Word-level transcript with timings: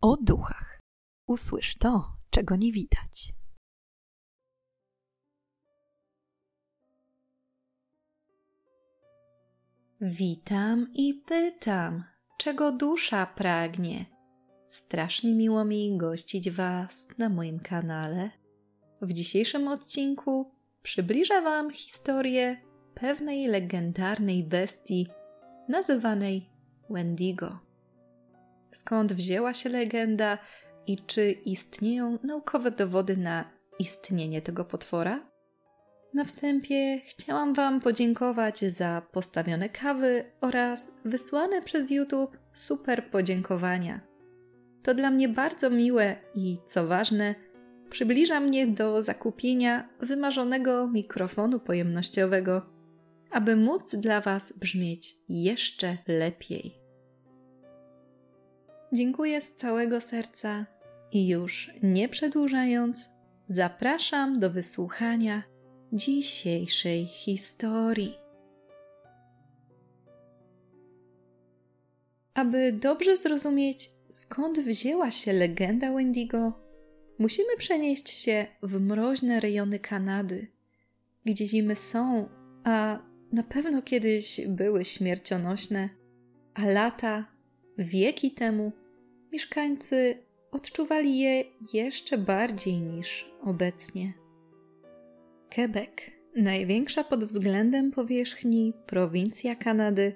o 0.00 0.16
duchach. 0.16 0.80
Usłysz 1.26 1.76
to, 1.76 2.16
czego 2.30 2.56
nie 2.56 2.72
widać. 2.72 3.34
Witam 10.00 10.86
i 10.94 11.14
pytam, 11.26 12.04
czego 12.38 12.72
dusza 12.72 13.26
pragnie. 13.26 14.06
Strasznie 14.66 15.34
miło 15.34 15.64
mi 15.64 15.96
gościć 15.96 16.50
Was 16.50 17.18
na 17.18 17.28
moim 17.28 17.60
kanale. 17.60 18.30
W 19.02 19.12
dzisiejszym 19.12 19.68
odcinku 19.68 20.50
przybliżę 20.82 21.42
Wam 21.42 21.70
historię 21.70 22.56
pewnej 22.94 23.46
legendarnej 23.46 24.44
bestii 24.44 25.06
nazywanej 25.68 26.50
Wendigo. 26.90 27.67
Skąd 28.88 29.12
wzięła 29.12 29.54
się 29.54 29.68
legenda 29.68 30.38
i 30.86 30.96
czy 30.96 31.30
istnieją 31.30 32.18
naukowe 32.22 32.70
dowody 32.70 33.16
na 33.16 33.44
istnienie 33.78 34.42
tego 34.42 34.64
potwora? 34.64 35.30
Na 36.14 36.24
wstępie 36.24 37.00
chciałam 37.04 37.54
Wam 37.54 37.80
podziękować 37.80 38.58
za 38.58 39.02
postawione 39.12 39.68
kawy 39.68 40.24
oraz 40.40 40.92
wysłane 41.04 41.62
przez 41.62 41.90
YouTube 41.90 42.38
super 42.52 43.10
podziękowania. 43.10 44.00
To 44.82 44.94
dla 44.94 45.10
mnie 45.10 45.28
bardzo 45.28 45.70
miłe 45.70 46.16
i 46.34 46.56
co 46.66 46.86
ważne, 46.86 47.34
przybliża 47.90 48.40
mnie 48.40 48.66
do 48.66 49.02
zakupienia 49.02 49.88
wymarzonego 50.00 50.86
mikrofonu 50.86 51.60
pojemnościowego, 51.60 52.62
aby 53.30 53.56
móc 53.56 53.96
dla 53.96 54.20
Was 54.20 54.58
brzmieć 54.58 55.14
jeszcze 55.28 55.96
lepiej. 56.06 56.77
Dziękuję 58.92 59.42
z 59.42 59.54
całego 59.54 60.00
serca 60.00 60.66
i 61.12 61.28
już 61.28 61.70
nie 61.82 62.08
przedłużając, 62.08 63.08
zapraszam 63.46 64.38
do 64.38 64.50
wysłuchania 64.50 65.42
dzisiejszej 65.92 67.06
historii. 67.06 68.14
Aby 72.34 72.72
dobrze 72.72 73.16
zrozumieć, 73.16 73.90
skąd 74.08 74.58
wzięła 74.58 75.10
się 75.10 75.32
legenda 75.32 75.92
Wendigo, 75.92 76.52
musimy 77.18 77.56
przenieść 77.56 78.10
się 78.10 78.46
w 78.62 78.80
mroźne 78.80 79.40
rejony 79.40 79.78
Kanady, 79.78 80.46
gdzie 81.24 81.46
zimy 81.46 81.76
są, 81.76 82.28
a 82.64 82.98
na 83.32 83.42
pewno 83.42 83.82
kiedyś 83.82 84.40
były 84.48 84.84
śmiercionośne, 84.84 85.88
a 86.54 86.66
lata, 86.66 87.37
wieki 87.78 88.30
temu, 88.30 88.72
mieszkańcy 89.32 90.22
odczuwali 90.50 91.18
je 91.18 91.44
jeszcze 91.74 92.18
bardziej 92.18 92.80
niż 92.80 93.30
obecnie. 93.42 94.12
Quebec, 95.54 95.90
największa 96.36 97.04
pod 97.04 97.24
względem 97.24 97.90
powierzchni 97.90 98.72
prowincja 98.86 99.56
Kanady, 99.56 100.12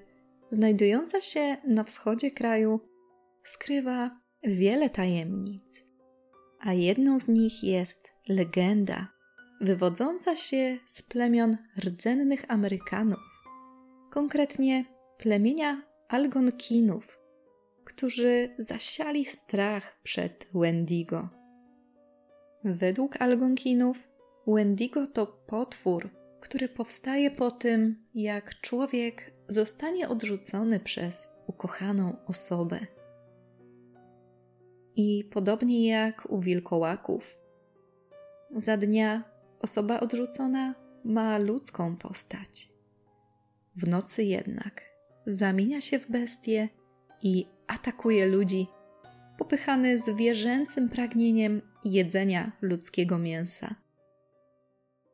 znajdująca 0.51 1.21
się 1.21 1.57
na 1.67 1.85
wschodzie 1.85 2.31
kraju, 2.31 2.81
skrywa 3.45 4.21
wiele 4.43 4.91
tajemnic, 4.91 5.83
a 6.61 6.73
jedną 6.73 7.19
z 7.19 7.29
nich 7.29 7.63
jest 7.63 8.13
legenda 8.29 9.09
wywodząca 9.61 10.37
się 10.37 10.79
z 10.87 11.03
plemion 11.03 11.57
rdzennych 11.85 12.45
Amerykanów, 12.49 13.45
konkretnie 14.11 14.85
plemienia 15.19 15.83
Algonkinów, 16.09 17.22
którzy 17.85 18.55
zasiali 18.59 19.25
strach 19.25 20.01
przed 20.03 20.49
Wendigo. 20.55 21.29
Według 22.65 23.23
Algonkinów 23.23 24.09
Wendigo 24.47 25.07
to 25.07 25.27
potwór, 25.27 26.11
który 26.41 26.69
powstaje 26.69 27.31
po 27.31 27.51
tym, 27.51 28.07
jak 28.15 28.61
człowiek 28.61 29.33
zostanie 29.49 30.09
odrzucony 30.09 30.81
przez 30.81 31.37
ukochaną 31.47 32.17
osobę. 32.27 32.79
I 34.97 35.31
podobnie 35.33 35.89
jak 35.89 36.31
u 36.31 36.41
wilkołaków, 36.41 37.37
za 38.57 38.77
dnia 38.77 39.25
osoba 39.61 40.01
odrzucona 40.01 40.75
ma 41.05 41.39
ludzką 41.39 41.97
postać. 41.97 42.69
W 43.77 43.89
nocy 43.89 44.25
jednak 44.25 44.83
zamienia 45.27 45.81
się 45.81 45.99
w 45.99 46.11
bestię 46.11 46.69
i 47.23 47.47
atakuje 47.67 48.27
ludzi, 48.27 48.67
popychany 49.39 49.99
zwierzęcym 49.99 50.89
pragnieniem 50.89 51.63
jedzenia 51.85 52.53
ludzkiego 52.61 53.19
mięsa. 53.19 53.75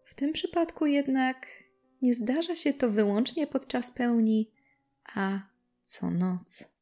W 0.04 0.14
tym 0.14 0.32
przypadku 0.32 0.86
jednak 0.86 1.46
nie 2.02 2.14
zdarza 2.14 2.56
się 2.56 2.72
to 2.72 2.90
wyłącznie 2.90 3.46
podczas 3.46 3.90
pełni, 3.90 4.50
a 5.14 5.40
co 5.82 6.10
noc. 6.10 6.78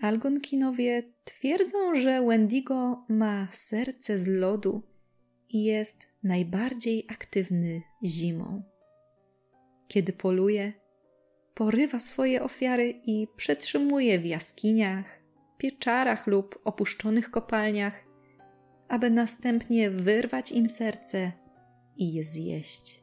Algonkinowie 0.00 1.02
twierdzą, 1.24 2.00
że 2.00 2.26
Wendigo 2.26 3.04
ma 3.08 3.48
serce 3.52 4.18
z 4.18 4.28
lodu 4.28 4.82
i 5.48 5.64
jest 5.64 6.06
najbardziej 6.22 7.06
aktywny 7.08 7.82
zimą. 8.04 8.62
Kiedy 9.88 10.12
poluje, 10.12 10.72
porywa 11.62 12.00
swoje 12.00 12.42
ofiary 12.42 13.00
i 13.06 13.28
przetrzymuje 13.36 14.18
w 14.18 14.26
jaskiniach, 14.26 15.04
pieczarach 15.58 16.26
lub 16.26 16.58
opuszczonych 16.64 17.30
kopalniach, 17.30 18.04
aby 18.88 19.10
następnie 19.10 19.90
wyrwać 19.90 20.52
im 20.52 20.68
serce 20.68 21.32
i 21.96 22.12
je 22.12 22.24
zjeść. 22.24 23.00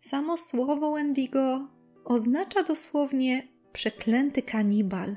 Samo 0.00 0.38
słowo 0.38 0.92
Wendigo 0.92 1.68
oznacza 2.04 2.62
dosłownie 2.62 3.48
przeklęty 3.72 4.42
kanibal, 4.42 5.16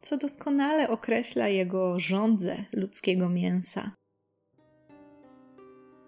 co 0.00 0.16
doskonale 0.16 0.88
określa 0.88 1.48
jego 1.48 1.98
żądzę 1.98 2.64
ludzkiego 2.72 3.28
mięsa. 3.28 3.94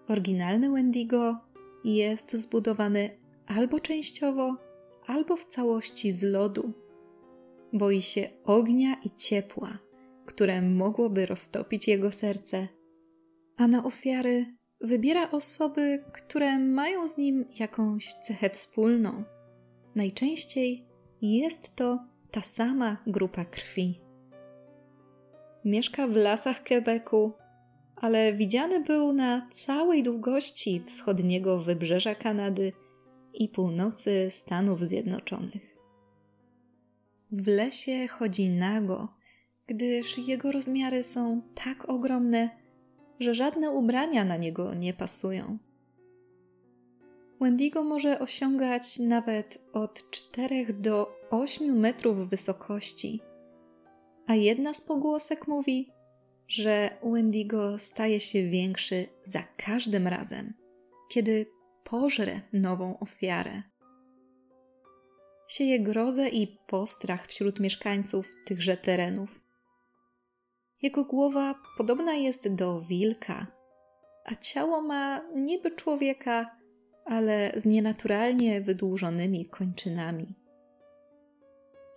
Oryginalny 0.07 0.71
Wendigo 0.71 1.37
jest 1.83 2.33
zbudowany 2.33 3.24
albo 3.47 3.79
częściowo, 3.79 4.55
albo 5.07 5.35
w 5.35 5.45
całości 5.45 6.11
z 6.11 6.23
lodu. 6.23 6.73
Boi 7.73 8.01
się 8.01 8.29
ognia 8.43 8.95
i 9.05 9.09
ciepła, 9.17 9.77
które 10.25 10.61
mogłoby 10.61 11.25
roztopić 11.25 11.87
jego 11.87 12.11
serce, 12.11 12.67
a 13.57 13.67
na 13.67 13.83
ofiary 13.83 14.45
wybiera 14.81 15.31
osoby, 15.31 16.03
które 16.13 16.59
mają 16.59 17.07
z 17.07 17.17
nim 17.17 17.45
jakąś 17.59 18.13
cechę 18.13 18.49
wspólną. 18.49 19.23
Najczęściej 19.95 20.85
jest 21.21 21.75
to 21.75 21.99
ta 22.31 22.41
sama 22.41 22.97
grupa 23.07 23.45
krwi. 23.45 24.01
Mieszka 25.65 26.07
w 26.07 26.15
lasach 26.15 26.63
Quebecu, 26.63 27.33
ale 27.95 28.33
widziany 28.33 28.83
był 28.83 29.13
na 29.13 29.47
całej 29.51 30.03
długości 30.03 30.83
wschodniego 30.85 31.59
wybrzeża 31.59 32.15
Kanady 32.15 32.73
i 33.37 33.49
północy 33.49 34.29
Stanów 34.31 34.83
Zjednoczonych. 34.83 35.75
W 37.31 37.47
lesie 37.47 38.07
chodzi 38.07 38.49
nago, 38.49 39.07
gdyż 39.67 40.27
jego 40.27 40.51
rozmiary 40.51 41.03
są 41.03 41.41
tak 41.55 41.89
ogromne, 41.89 42.49
że 43.19 43.33
żadne 43.33 43.71
ubrania 43.71 44.25
na 44.25 44.37
niego 44.37 44.73
nie 44.73 44.93
pasują. 44.93 45.57
Wendigo 47.41 47.83
może 47.83 48.19
osiągać 48.19 48.99
nawet 48.99 49.69
od 49.73 50.09
4 50.11 50.73
do 50.73 51.15
8 51.29 51.79
metrów 51.79 52.29
wysokości, 52.29 53.21
a 54.27 54.35
jedna 54.35 54.73
z 54.73 54.81
pogłosek 54.81 55.47
mówi, 55.47 55.89
że 56.47 56.89
Wendigo 57.03 57.79
staje 57.79 58.19
się 58.19 58.43
większy 58.43 59.05
za 59.23 59.43
każdym 59.57 60.07
razem, 60.07 60.53
kiedy 61.09 61.54
pożre 61.89 62.41
nową 62.53 62.99
ofiarę. 62.99 63.63
Sieje 65.47 65.79
grozę 65.79 66.29
i 66.29 66.57
postrach 66.67 67.27
wśród 67.27 67.59
mieszkańców 67.59 68.31
tychże 68.45 68.77
terenów. 68.77 69.41
Jego 70.81 71.03
głowa 71.05 71.55
podobna 71.77 72.13
jest 72.13 72.55
do 72.55 72.81
wilka, 72.81 73.47
a 74.25 74.35
ciało 74.35 74.81
ma 74.81 75.21
niby 75.35 75.71
człowieka, 75.71 76.57
ale 77.05 77.51
z 77.55 77.65
nienaturalnie 77.65 78.61
wydłużonymi 78.61 79.45
kończynami. 79.45 80.35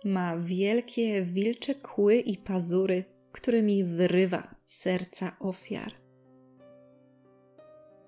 Ma 0.05 0.37
wielkie 0.37 1.21
wilcze 1.21 1.75
kły 1.75 2.15
i 2.15 2.37
pazury, 2.37 3.03
którymi 3.31 3.83
wyrywa 3.83 4.55
serca 4.65 5.37
ofiar. 5.39 5.91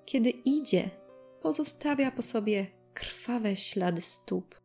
Kiedy 0.05 0.29
idzie, 0.29 0.89
pozostawia 1.41 2.11
po 2.11 2.21
sobie 2.21 2.67
krwawe 2.93 3.55
ślady 3.55 4.01
stóp. 4.01 4.61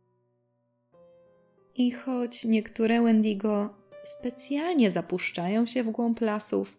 I 1.75 1.90
choć 1.90 2.44
niektóre 2.44 3.02
Wendigo 3.02 3.75
specjalnie 4.05 4.90
zapuszczają 4.90 5.67
się 5.67 5.82
w 5.82 5.90
głąb 5.90 6.20
lasów, 6.20 6.78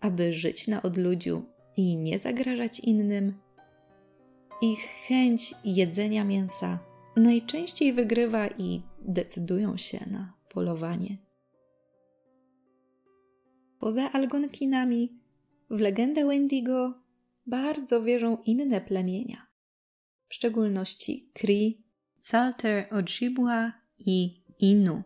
aby 0.00 0.32
żyć 0.32 0.68
na 0.68 0.82
odludziu 0.82 1.42
i 1.76 1.96
nie 1.96 2.18
zagrażać 2.18 2.80
innym. 2.80 3.34
Ich 4.62 4.80
chęć 5.08 5.54
jedzenia 5.64 6.24
mięsa 6.24 6.78
najczęściej 7.16 7.92
wygrywa 7.92 8.48
i 8.48 8.82
decydują 9.02 9.76
się 9.76 9.98
na 10.10 10.32
polowanie. 10.48 11.16
Poza 13.78 14.12
Algonkinami, 14.12 15.20
w 15.70 15.80
legendę 15.80 16.26
Wendigo 16.26 17.01
bardzo 17.46 18.02
wierzą 18.02 18.38
inne 18.46 18.80
plemienia, 18.80 19.46
w 20.28 20.34
szczególności 20.34 21.30
Cree, 21.34 21.84
Salter 22.18 22.86
Ojibwa 22.90 23.72
i 23.98 24.42
Inu. 24.58 25.02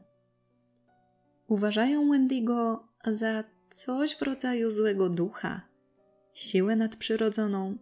Uważają 1.49 2.11
Wendigo 2.11 2.89
za 3.07 3.45
coś 3.69 4.17
w 4.17 4.23
rodzaju 4.23 4.71
złego 4.71 5.09
ducha, 5.09 5.69
siłę 6.35 6.77
nadprzyrodzoną, 6.77 7.79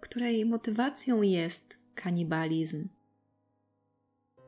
której 0.00 0.46
motywacją 0.46 1.22
jest 1.22 1.78
kanibalizm. 1.94 2.88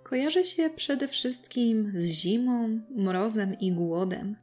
Kojarzy 0.03 0.45
się 0.45 0.71
przede 0.71 1.09
wszystkim 1.09 1.93
z 1.95 2.07
zimą, 2.07 2.81
mrozem 2.91 3.57
i 3.61 3.73
głodem. 3.73 4.37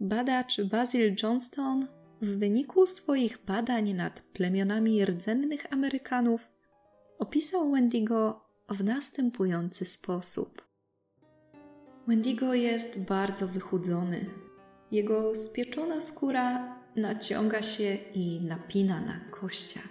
Badacz 0.00 0.60
Basil 0.60 1.14
Johnston 1.22 1.86
w 2.22 2.38
wyniku 2.38 2.86
swoich 2.86 3.38
badań 3.46 3.94
nad 3.94 4.20
plemionami 4.20 5.04
rdzennych 5.04 5.72
Amerykanów 5.72 6.50
opisał 7.18 7.70
Wendigo 7.70 8.40
w 8.70 8.84
następujący 8.84 9.84
sposób. 9.84 10.68
Wendigo 12.06 12.54
jest 12.54 13.04
bardzo 13.04 13.46
wychudzony. 13.46 14.24
Jego 14.92 15.34
spieczona 15.34 16.00
skóra 16.00 16.78
naciąga 16.96 17.62
się 17.62 17.98
i 18.14 18.40
napina 18.40 19.00
na 19.00 19.20
kościach. 19.30 19.88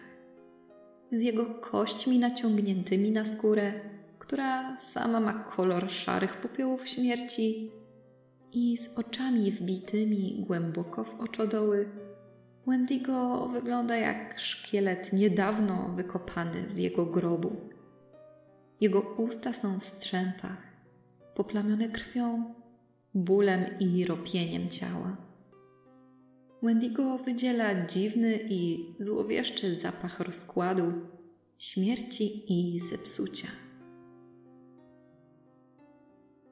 Z 1.11 1.21
jego 1.21 1.45
kośćmi 1.45 2.19
naciągniętymi 2.19 3.11
na 3.11 3.25
skórę, 3.25 3.73
która 4.19 4.77
sama 4.77 5.19
ma 5.19 5.33
kolor 5.33 5.91
szarych 5.91 6.37
popiołów 6.37 6.87
śmierci, 6.87 7.71
i 8.53 8.77
z 8.77 8.97
oczami 8.97 9.51
wbitymi 9.51 10.43
głęboko 10.47 11.03
w 11.03 11.19
oczodoły, 11.19 11.89
Wendigo 12.67 13.47
wygląda 13.47 13.95
jak 13.95 14.39
szkielet 14.39 15.13
niedawno 15.13 15.93
wykopany 15.95 16.69
z 16.69 16.77
jego 16.77 17.05
grobu. 17.05 17.55
Jego 18.81 19.01
usta 19.01 19.53
są 19.53 19.79
w 19.79 19.85
strzępach, 19.85 20.57
poplamione 21.35 21.89
krwią, 21.89 22.53
bólem 23.13 23.65
i 23.79 24.05
ropieniem 24.05 24.69
ciała. 24.69 25.17
Wendigo 26.63 27.17
wydziela 27.17 27.85
dziwny 27.85 28.39
i 28.49 28.93
złowieszczy 28.99 29.75
zapach 29.75 30.19
rozkładu, 30.19 30.93
śmierci 31.57 32.43
i 32.53 32.79
zepsucia. 32.79 33.47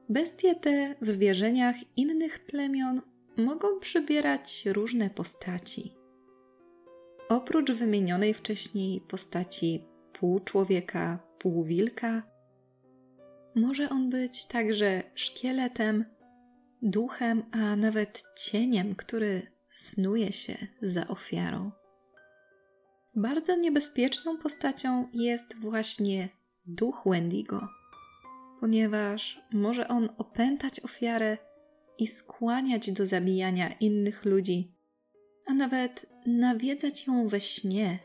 Bestie 0.09 0.55
te 0.55 0.95
w 1.01 1.17
wierzeniach 1.17 1.75
innych 1.97 2.45
plemion 2.45 3.01
mogą 3.37 3.79
przybierać 3.79 4.65
różne 4.65 5.09
postaci. 5.09 6.04
Oprócz 7.29 7.71
wymienionej 7.71 8.33
wcześniej 8.33 9.01
postaci 9.01 9.85
pół 10.13 10.39
człowieka, 10.39 11.19
pół 11.39 11.63
wilka, 11.63 12.23
może 13.55 13.89
on 13.89 14.09
być 14.09 14.45
także 14.45 15.03
szkieletem, 15.15 16.05
duchem, 16.81 17.43
a 17.51 17.75
nawet 17.75 18.23
cieniem, 18.37 18.95
który 18.95 19.41
snuje 19.69 20.31
się 20.31 20.55
za 20.81 21.07
ofiarą. 21.07 21.71
Bardzo 23.15 23.55
niebezpieczną 23.55 24.37
postacią 24.37 25.07
jest 25.13 25.55
właśnie 25.59 26.29
duch 26.65 27.03
Wendigo, 27.05 27.67
ponieważ 28.59 29.41
może 29.53 29.87
on 29.87 30.09
opętać 30.17 30.79
ofiarę 30.79 31.37
i 31.97 32.07
skłaniać 32.07 32.91
do 32.91 33.05
zabijania 33.05 33.73
innych 33.73 34.25
ludzi, 34.25 34.74
a 35.45 35.53
nawet 35.53 36.05
nawiedzać 36.25 37.07
ją 37.07 37.27
we 37.27 37.41
śnie, 37.41 37.99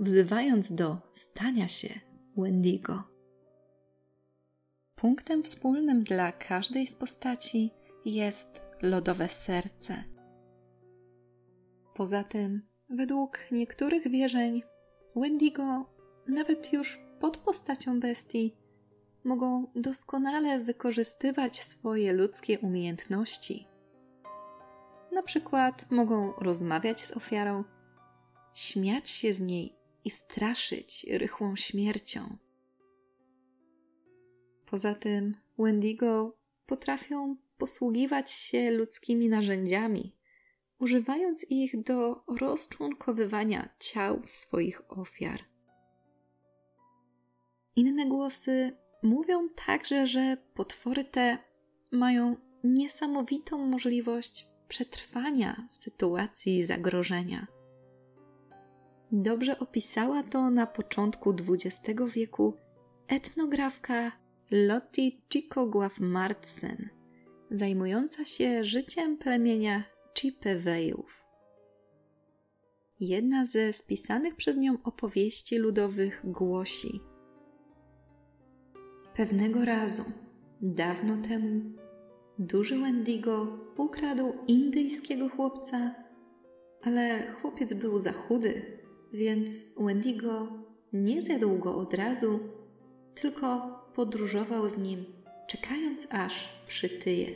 wzywając 0.00 0.74
do 0.74 0.98
stania 1.12 1.68
się 1.68 1.88
Wendigo. 2.36 3.02
Punktem 4.94 5.42
wspólnym 5.42 6.02
dla 6.02 6.32
każdej 6.32 6.86
z 6.86 6.94
postaci 6.94 7.70
jest 8.04 8.60
lodowe 8.82 9.28
serce. 9.28 10.04
Poza 11.94 12.24
tym, 12.24 12.62
według 12.90 13.38
niektórych 13.52 14.10
wierzeń, 14.10 14.62
Wendigo, 15.16 15.94
nawet 16.28 16.72
już 16.72 16.98
pod 17.20 17.36
postacią 17.36 18.00
bestii, 18.00 18.56
mogą 19.24 19.66
doskonale 19.76 20.60
wykorzystywać 20.60 21.64
swoje 21.64 22.12
ludzkie 22.12 22.58
umiejętności. 22.58 23.66
Na 25.18 25.22
przykład 25.22 25.90
mogą 25.90 26.32
rozmawiać 26.32 27.00
z 27.00 27.16
ofiarą, 27.16 27.64
śmiać 28.54 29.10
się 29.10 29.32
z 29.32 29.40
niej 29.40 29.76
i 30.04 30.10
straszyć 30.10 31.06
rychłą 31.10 31.56
śmiercią. 31.56 32.36
Poza 34.66 34.94
tym, 34.94 35.36
Wendigo 35.58 36.38
potrafią 36.66 37.36
posługiwać 37.58 38.32
się 38.32 38.70
ludzkimi 38.70 39.28
narzędziami, 39.28 40.16
używając 40.78 41.50
ich 41.50 41.82
do 41.82 42.24
rozczłonkowywania 42.40 43.68
ciał 43.80 44.20
swoich 44.24 44.82
ofiar. 45.00 45.40
Inne 47.76 48.06
głosy 48.06 48.76
mówią 49.02 49.48
także, 49.66 50.06
że 50.06 50.36
potwory 50.54 51.04
te 51.04 51.38
mają 51.92 52.36
niesamowitą 52.64 53.58
możliwość 53.58 54.48
przetrwania 54.68 55.68
w 55.70 55.76
sytuacji 55.76 56.64
zagrożenia. 56.64 57.46
Dobrze 59.12 59.58
opisała 59.58 60.22
to 60.22 60.50
na 60.50 60.66
początku 60.66 61.30
XX 61.30 62.02
wieku 62.14 62.54
etnografka 63.08 64.12
Lottie 64.50 65.10
Chikogław 65.32 66.00
Martsen, 66.00 66.88
zajmująca 67.50 68.24
się 68.24 68.64
życiem 68.64 69.18
plemienia 69.18 69.84
Chipewejów. 70.14 71.24
Jedna 73.00 73.46
ze 73.46 73.72
spisanych 73.72 74.36
przez 74.36 74.56
nią 74.56 74.82
opowieści 74.84 75.58
ludowych 75.58 76.20
głosi: 76.24 77.00
Pewnego 79.14 79.64
razu, 79.64 80.02
dawno 80.60 81.16
temu, 81.28 81.60
duży 82.38 82.78
Wendigo 82.78 83.67
ukradł 83.78 84.32
indyjskiego 84.48 85.28
chłopca, 85.28 85.94
ale 86.82 87.32
chłopiec 87.32 87.74
był 87.74 87.98
za 87.98 88.12
chudy, 88.12 88.62
więc 89.12 89.74
Wendigo 89.76 90.48
nie 90.92 91.22
zjadł 91.22 91.58
go 91.58 91.76
od 91.76 91.94
razu, 91.94 92.38
tylko 93.14 93.78
podróżował 93.94 94.68
z 94.68 94.78
nim, 94.78 95.04
czekając 95.48 96.14
aż 96.14 96.62
przytyje. 96.66 97.26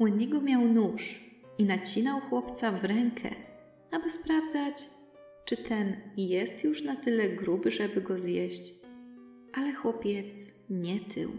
Wendigo 0.00 0.40
miał 0.40 0.68
nóż 0.68 1.24
i 1.58 1.64
nacinał 1.64 2.20
chłopca 2.20 2.72
w 2.72 2.84
rękę, 2.84 3.30
aby 3.90 4.10
sprawdzać, 4.10 4.88
czy 5.44 5.56
ten 5.56 5.96
jest 6.16 6.64
już 6.64 6.82
na 6.82 6.96
tyle 6.96 7.28
gruby, 7.28 7.70
żeby 7.70 8.00
go 8.00 8.18
zjeść. 8.18 8.74
Ale 9.52 9.72
chłopiec 9.72 10.60
nie 10.70 11.00
tył. 11.00 11.30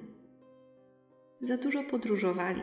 Za 1.41 1.57
dużo 1.57 1.83
podróżowali. 1.83 2.61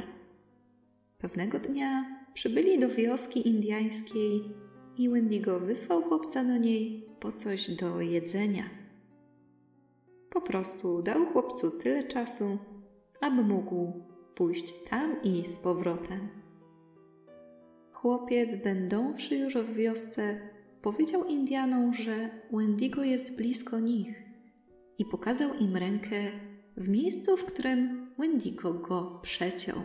Pewnego 1.18 1.58
dnia 1.58 2.18
przybyli 2.34 2.78
do 2.78 2.88
wioski 2.88 3.48
indyjskiej 3.48 4.40
i 4.98 5.08
Wendigo 5.08 5.60
wysłał 5.60 6.02
chłopca 6.02 6.44
do 6.44 6.56
niej 6.56 7.08
po 7.20 7.32
coś 7.32 7.70
do 7.70 8.00
jedzenia. 8.00 8.64
Po 10.30 10.40
prostu 10.40 11.02
dał 11.02 11.26
chłopcu 11.26 11.70
tyle 11.70 12.04
czasu, 12.04 12.58
aby 13.20 13.42
mógł 13.42 13.92
pójść 14.34 14.72
tam 14.90 15.22
i 15.22 15.46
z 15.46 15.58
powrotem. 15.58 16.28
Chłopiec, 17.92 18.62
będący 18.64 19.36
już 19.36 19.54
w 19.54 19.74
wiosce, 19.74 20.40
powiedział 20.82 21.24
Indianom, 21.24 21.94
że 21.94 22.30
Wendigo 22.52 23.04
jest 23.04 23.36
blisko 23.36 23.80
nich 23.80 24.22
i 24.98 25.04
pokazał 25.04 25.54
im 25.54 25.76
rękę 25.76 26.16
w 26.76 26.88
miejscu, 26.88 27.36
w 27.36 27.44
którym 27.44 28.10
Wendigo 28.18 28.74
go 28.74 29.20
przeciął, 29.22 29.76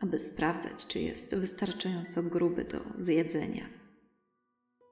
aby 0.00 0.18
sprawdzać, 0.18 0.86
czy 0.86 1.00
jest 1.00 1.34
wystarczająco 1.34 2.22
gruby 2.22 2.64
do 2.64 2.78
zjedzenia. 2.94 3.64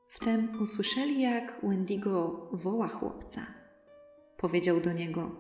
Wtem 0.09 0.61
usłyszeli, 0.61 1.23
jak 1.23 1.61
Wendigo 1.63 2.49
woła 2.53 2.89
chłopca. 2.89 3.47
Powiedział 4.37 4.81
do 4.81 4.93
niego: 4.93 5.31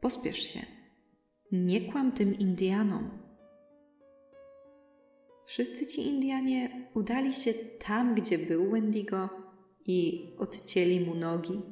Pospiesz 0.00 0.38
się, 0.38 0.60
Nie 1.52 1.80
kłam 1.80 2.12
tym 2.12 2.38
Indianom. 2.38 3.10
Wszyscy 5.46 5.86
ci 5.86 6.06
Indianie 6.06 6.88
udali 6.94 7.34
się 7.34 7.54
tam, 7.54 8.14
gdzie 8.14 8.38
był 8.38 8.70
Wendigo 8.70 9.28
i 9.86 10.28
odcięli 10.38 11.00
mu 11.00 11.14
nogi. 11.14 11.62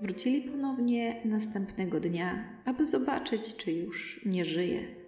Wrócili 0.00 0.50
ponownie 0.50 1.22
następnego 1.24 2.00
dnia, 2.00 2.62
aby 2.64 2.86
zobaczyć, 2.86 3.56
czy 3.56 3.72
już 3.72 4.20
nie 4.26 4.44
żyje. 4.44 4.99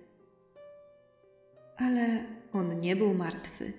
Ale 1.82 2.24
on 2.52 2.80
nie 2.80 2.96
był 2.96 3.14
martwy. 3.14 3.72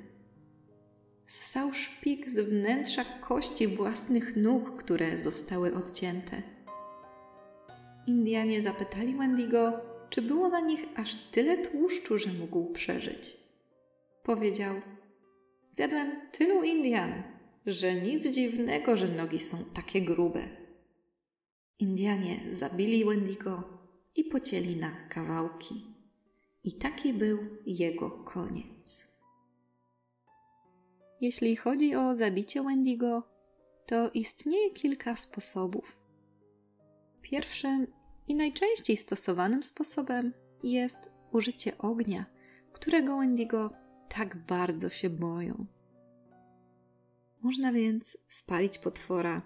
Ssał 1.25 1.73
szpik 1.73 2.29
z 2.29 2.39
wnętrza 2.39 3.05
kości 3.05 3.67
własnych 3.67 4.35
nóg, 4.35 4.83
które 4.83 5.19
zostały 5.19 5.75
odcięte. 5.75 6.41
Indianie 8.07 8.61
zapytali 8.61 9.13
Wendigo, 9.13 9.71
czy 10.09 10.21
było 10.21 10.49
na 10.49 10.59
nich 10.59 10.85
aż 10.95 11.17
tyle 11.17 11.57
tłuszczu, 11.57 12.17
że 12.17 12.33
mógł 12.33 12.71
przeżyć. 12.71 13.37
Powiedział: 14.23 14.75
Zjadłem 15.71 16.11
tylu 16.31 16.63
Indian, 16.63 17.23
że 17.65 17.93
nic 17.93 18.29
dziwnego, 18.29 18.97
że 18.97 19.07
nogi 19.07 19.39
są 19.39 19.57
takie 19.73 20.01
grube. 20.01 20.47
Indianie 21.79 22.39
zabili 22.49 23.05
Wendigo 23.05 23.63
i 24.15 24.23
pocięli 24.23 24.75
na 24.75 24.91
kawałki. 25.09 25.92
I 26.63 26.71
taki 26.73 27.13
był 27.13 27.37
jego 27.65 28.09
koniec. 28.11 29.13
Jeśli 31.21 31.55
chodzi 31.55 31.95
o 31.95 32.15
zabicie 32.15 32.63
Wendigo, 32.63 33.23
to 33.85 34.09
istnieje 34.09 34.71
kilka 34.71 35.15
sposobów. 35.15 36.03
Pierwszym 37.21 37.87
i 38.27 38.35
najczęściej 38.35 38.97
stosowanym 38.97 39.63
sposobem 39.63 40.33
jest 40.63 41.11
użycie 41.31 41.77
ognia, 41.77 42.25
którego 42.73 43.17
Wendigo 43.17 43.69
tak 44.09 44.45
bardzo 44.45 44.89
się 44.89 45.09
boją. 45.09 45.65
Można 47.41 47.71
więc 47.71 48.17
spalić 48.27 48.77
potwora, 48.77 49.41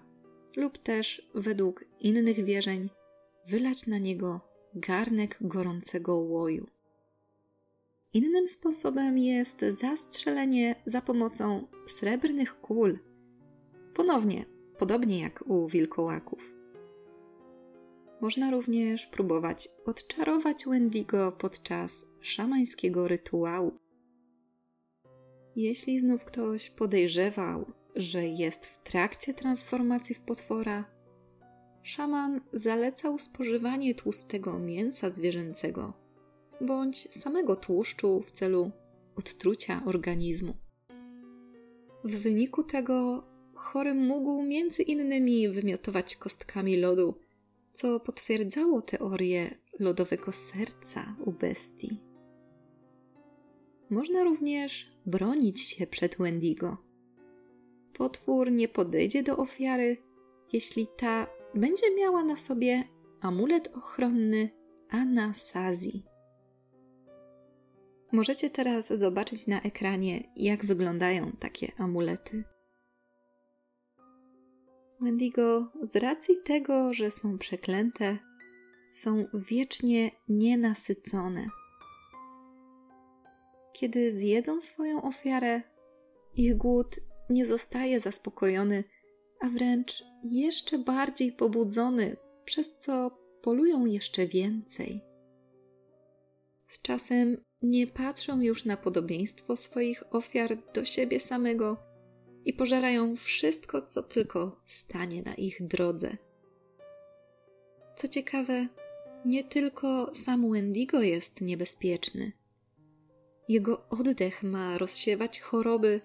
lub 0.56 0.78
też, 0.78 1.30
według 1.34 1.84
innych 2.00 2.44
wierzeń, 2.44 2.90
wylać 3.46 3.86
na 3.86 3.98
niego 3.98 4.40
garnek 4.74 5.38
gorącego 5.40 6.16
łoju. 6.16 6.77
Innym 8.14 8.48
sposobem 8.48 9.18
jest 9.18 9.60
zastrzelenie 9.60 10.74
za 10.86 11.00
pomocą 11.00 11.66
srebrnych 11.86 12.60
kul. 12.60 12.98
Ponownie, 13.94 14.44
podobnie 14.78 15.20
jak 15.20 15.44
u 15.46 15.68
wilkołaków. 15.68 16.54
Można 18.20 18.50
również 18.50 19.06
próbować 19.06 19.68
odczarować 19.86 20.64
Wendigo 20.66 21.32
podczas 21.32 22.06
szamańskiego 22.20 23.08
rytuału. 23.08 23.72
Jeśli 25.56 26.00
znów 26.00 26.24
ktoś 26.24 26.70
podejrzewał, 26.70 27.72
że 27.96 28.26
jest 28.26 28.66
w 28.66 28.82
trakcie 28.82 29.34
transformacji 29.34 30.14
w 30.14 30.20
potwora, 30.20 30.84
szaman 31.82 32.40
zalecał 32.52 33.18
spożywanie 33.18 33.94
tłustego 33.94 34.58
mięsa 34.58 35.10
zwierzęcego 35.10 36.07
bądź 36.60 37.12
samego 37.12 37.56
tłuszczu 37.56 38.22
w 38.22 38.32
celu 38.32 38.70
odtrucia 39.16 39.82
organizmu. 39.86 40.54
W 42.04 42.16
wyniku 42.16 42.62
tego 42.62 43.24
chory 43.54 43.94
mógł 43.94 44.42
między 44.42 44.82
innymi 44.82 45.48
wymiotować 45.48 46.16
kostkami 46.16 46.76
lodu, 46.76 47.14
co 47.72 48.00
potwierdzało 48.00 48.82
teorię 48.82 49.54
lodowego 49.78 50.32
serca 50.32 51.16
u 51.24 51.32
bestii. 51.32 52.00
Można 53.90 54.24
również 54.24 54.92
bronić 55.06 55.60
się 55.60 55.86
przed 55.86 56.16
Wendigo. 56.16 56.76
Potwór 57.92 58.52
nie 58.52 58.68
podejdzie 58.68 59.22
do 59.22 59.36
ofiary, 59.36 59.96
jeśli 60.52 60.86
ta 60.96 61.26
będzie 61.54 61.94
miała 61.94 62.24
na 62.24 62.36
sobie 62.36 62.84
amulet 63.20 63.76
ochronny 63.76 64.50
Anasazi. 64.88 66.07
Możecie 68.12 68.50
teraz 68.50 68.88
zobaczyć 68.88 69.46
na 69.46 69.62
ekranie, 69.62 70.32
jak 70.36 70.64
wyglądają 70.64 71.32
takie 71.32 71.72
amulety. 71.78 72.44
Wendigo, 75.00 75.72
z 75.80 75.96
racji 75.96 76.34
tego, 76.44 76.94
że 76.94 77.10
są 77.10 77.38
przeklęte, 77.38 78.18
są 78.88 79.24
wiecznie 79.34 80.10
nienasycone. 80.28 81.46
Kiedy 83.72 84.12
zjedzą 84.12 84.60
swoją 84.60 85.02
ofiarę, 85.02 85.62
ich 86.36 86.56
głód 86.56 86.96
nie 87.30 87.46
zostaje 87.46 88.00
zaspokojony, 88.00 88.84
a 89.40 89.48
wręcz 89.48 90.04
jeszcze 90.24 90.78
bardziej 90.78 91.32
pobudzony, 91.32 92.16
przez 92.44 92.78
co 92.78 93.18
polują 93.42 93.86
jeszcze 93.86 94.26
więcej. 94.26 95.04
Z 96.68 96.82
czasem 96.82 97.44
nie 97.62 97.86
patrzą 97.86 98.40
już 98.40 98.64
na 98.64 98.76
podobieństwo 98.76 99.56
swoich 99.56 100.02
ofiar 100.10 100.58
do 100.74 100.84
siebie 100.84 101.20
samego 101.20 101.76
i 102.44 102.52
pożerają 102.52 103.16
wszystko, 103.16 103.82
co 103.82 104.02
tylko 104.02 104.60
stanie 104.66 105.22
na 105.22 105.34
ich 105.34 105.66
drodze. 105.66 106.16
Co 107.96 108.08
ciekawe, 108.08 108.66
nie 109.24 109.44
tylko 109.44 110.10
sam 110.14 110.52
Wendigo 110.52 111.02
jest 111.02 111.40
niebezpieczny. 111.40 112.32
Jego 113.48 113.88
oddech 113.88 114.42
ma 114.42 114.78
rozsiewać 114.78 115.40
choroby, 115.40 116.00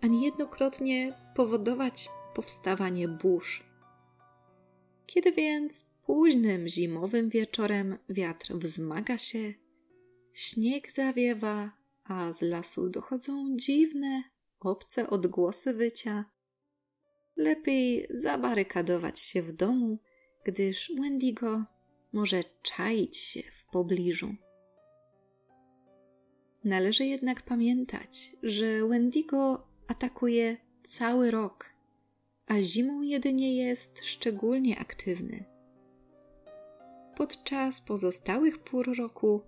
a 0.00 0.06
niejednokrotnie 0.06 1.14
powodować 1.34 2.08
powstawanie 2.34 3.08
burz. 3.08 3.64
Kiedy 5.06 5.32
więc 5.32 5.90
późnym 6.06 6.68
zimowym 6.68 7.28
wieczorem 7.28 7.98
wiatr 8.08 8.54
wzmaga 8.54 9.18
się, 9.18 9.54
śnieg 10.36 10.92
zawiewa, 10.92 11.70
a 12.04 12.32
z 12.32 12.42
lasu 12.42 12.90
dochodzą 12.90 13.56
dziwne, 13.56 14.22
obce 14.60 15.10
odgłosy 15.10 15.74
wycia. 15.74 16.24
Lepiej 17.36 18.06
zabarykadować 18.10 19.20
się 19.20 19.42
w 19.42 19.52
domu, 19.52 19.98
gdyż 20.44 20.92
Wendigo 21.00 21.64
może 22.12 22.44
czaić 22.62 23.16
się 23.16 23.42
w 23.42 23.64
pobliżu. 23.64 24.34
Należy 26.64 27.04
jednak 27.04 27.42
pamiętać, 27.42 28.36
że 28.42 28.88
Wendigo 28.88 29.68
atakuje 29.88 30.56
cały 30.82 31.30
rok, 31.30 31.70
a 32.46 32.62
zimą 32.62 33.02
jedynie 33.02 33.56
jest 33.56 34.04
szczególnie 34.04 34.78
aktywny. 34.78 35.44
Podczas 37.16 37.80
pozostałych 37.80 38.58
pór 38.58 38.96
roku 38.98 39.42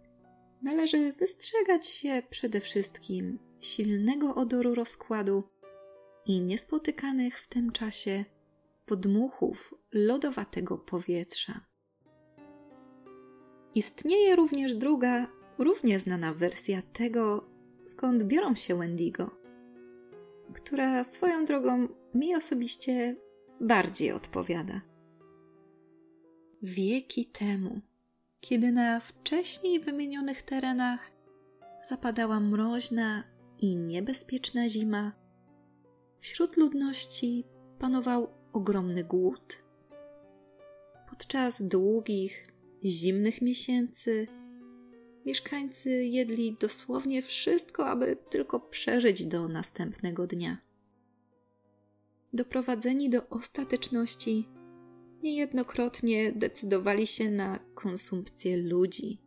należy 0.62 1.12
wystrzegać 1.12 1.87
się 1.87 2.23
przede 2.31 2.61
wszystkim 2.61 3.38
silnego 3.61 4.35
odoru 4.35 4.75
rozkładu 4.75 5.45
i 6.27 6.41
niespotykanych 6.41 7.41
w 7.41 7.49
tym 7.49 7.73
czasie 7.73 8.25
podmuchów 8.87 9.75
lodowatego 9.93 10.79
powietrza. 10.79 11.61
Istnieje 13.75 14.37
również 14.37 14.75
druga, 14.75 15.27
równie 15.59 16.00
znana 16.00 16.33
wersja 16.33 16.83
tego, 16.83 17.50
skąd 17.85 18.25
biorą 18.25 18.55
się 18.55 18.79
Wendigo, 18.79 19.31
która 20.55 21.05
swoją 21.05 21.45
drogą 21.45 21.88
mi 22.15 22.35
osobiście 22.35 23.17
bardziej 23.61 24.12
odpowiada. 24.12 24.81
Wieki 26.62 27.27
temu, 27.27 27.81
kiedy 28.40 28.73
na 28.73 29.00
wcześniej 29.00 29.80
wymienionych 29.80 30.42
terenach 30.42 31.11
zapadała 31.83 32.40
mroźna 32.40 33.25
i 33.59 33.76
niebezpieczna 33.76 34.68
zima, 34.68 35.12
wśród 36.21 36.57
ludności 36.57 37.45
panował 37.78 38.28
ogromny 38.52 39.04
głód. 39.04 39.57
Podczas 41.09 41.62
długich, 41.62 42.47
zimnych 42.85 43.42
miesięcy 43.42 44.26
mieszkańcy 45.26 45.90
jedli 45.90 46.57
dosłownie 46.61 47.23
wszystko, 47.23 47.87
aby 47.87 48.16
tylko 48.30 48.61
przeżyć 48.61 49.26
do 49.26 49.49
następnego 49.49 50.26
dnia. 50.26 50.59
Doprowadzeni 52.33 53.11
do 53.11 53.28
ostateczności, 53.28 54.49
niejednokrotnie 55.23 56.33
decydowali 56.33 57.07
się 57.07 57.31
na 57.31 57.59
konsumpcję 57.75 58.57
ludzi. 58.57 59.23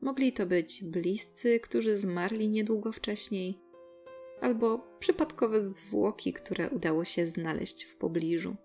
Mogli 0.00 0.32
to 0.32 0.46
być 0.46 0.84
bliscy, 0.84 1.60
którzy 1.60 1.96
zmarli 1.96 2.48
niedługo 2.48 2.92
wcześniej, 2.92 3.58
albo 4.40 4.78
przypadkowe 4.98 5.62
zwłoki, 5.62 6.32
które 6.32 6.70
udało 6.70 7.04
się 7.04 7.26
znaleźć 7.26 7.84
w 7.84 7.96
pobliżu. 7.96 8.56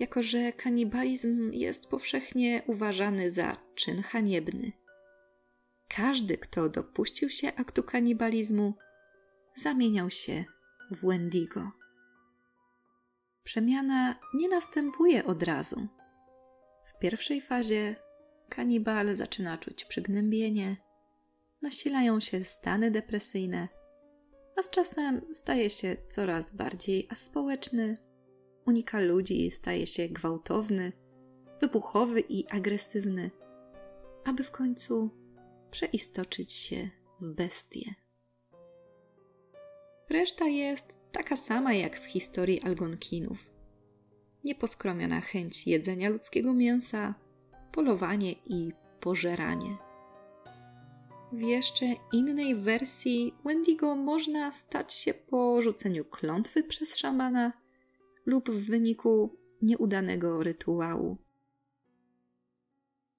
jako 0.00 0.22
że 0.22 0.52
kanibalizm 0.52 1.52
jest 1.52 1.86
powszechnie 1.86 2.62
uważany 2.66 3.30
za 3.30 3.56
czyn 3.74 4.02
haniebny. 4.02 4.72
Każdy, 5.88 6.38
kto 6.38 6.68
dopuścił 6.68 7.30
się 7.30 7.54
aktu 7.54 7.82
kanibalizmu, 7.82 8.74
zamieniał 9.54 10.10
się 10.10 10.44
w 10.90 11.06
Wendigo. 11.06 11.83
Przemiana 13.44 14.20
nie 14.34 14.48
następuje 14.48 15.24
od 15.24 15.42
razu. 15.42 15.86
W 16.84 16.98
pierwszej 16.98 17.40
fazie 17.40 17.96
kanibal 18.48 19.14
zaczyna 19.14 19.58
czuć 19.58 19.84
przygnębienie, 19.84 20.76
nasilają 21.62 22.20
się 22.20 22.44
stany 22.44 22.90
depresyjne, 22.90 23.68
a 24.56 24.62
z 24.62 24.70
czasem 24.70 25.20
staje 25.32 25.70
się 25.70 25.96
coraz 26.08 26.56
bardziej 26.56 27.08
aspołeczny, 27.10 27.98
unika 28.66 29.00
ludzi, 29.00 29.50
staje 29.50 29.86
się 29.86 30.08
gwałtowny, 30.08 30.92
wybuchowy 31.60 32.20
i 32.20 32.50
agresywny, 32.50 33.30
aby 34.24 34.42
w 34.42 34.50
końcu 34.50 35.10
przeistoczyć 35.70 36.52
się 36.52 36.90
w 37.20 37.34
bestię. 37.34 37.94
Reszta 40.10 40.44
jest 40.44 41.03
taka 41.14 41.36
sama 41.36 41.74
jak 41.74 42.00
w 42.00 42.04
historii 42.04 42.60
Algonkinów. 42.62 43.50
Nieposkromiona 44.44 45.20
chęć 45.20 45.66
jedzenia 45.66 46.08
ludzkiego 46.08 46.54
mięsa, 46.54 47.14
polowanie 47.72 48.32
i 48.32 48.72
pożeranie. 49.00 49.76
W 51.32 51.40
jeszcze 51.40 51.86
innej 52.12 52.54
wersji 52.54 53.34
Wendigo 53.44 53.96
można 53.96 54.52
stać 54.52 54.92
się 54.92 55.14
po 55.14 55.62
rzuceniu 55.62 56.04
klątwy 56.04 56.62
przez 56.62 56.96
szamana 56.96 57.52
lub 58.26 58.50
w 58.50 58.66
wyniku 58.66 59.38
nieudanego 59.62 60.42
rytuału. 60.42 61.18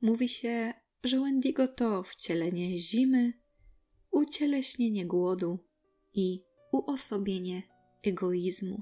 Mówi 0.02 0.30
się, 0.30 0.74
że 1.04 1.20
Wendigo 1.20 1.68
to 1.68 2.04
wcielenie 2.04 2.78
zimy, 2.78 3.34
ucieleśnienie 4.12 5.06
głodu 5.06 5.60
i 6.14 6.44
uosobienie 6.72 7.75
egoizmu. 8.08 8.82